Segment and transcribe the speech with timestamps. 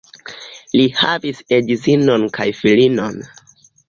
[0.77, 3.21] Li havis edzinon kaj filinon.